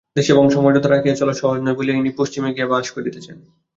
[0.15, 3.37] দেশে বংশমর্যাদা রাখিয়া চলা সহজ নয় বলিয়া ইনি পশ্চিমে গিয়া বাস করিতেছেন।